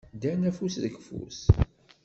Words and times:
Ddan 0.15 0.41
afus 0.49 0.75
deg 0.83 0.95
ufus. 0.99 1.39